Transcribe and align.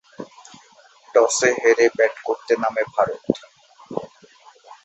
টসে 1.15 1.49
হেরে 1.61 1.85
ব্যাট 1.97 2.13
করতে 2.27 2.53
নামে 2.61 2.83
ভারত। 2.93 3.23